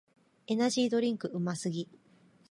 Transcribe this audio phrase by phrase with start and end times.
[0.47, 1.87] エナジードリンクうますぎ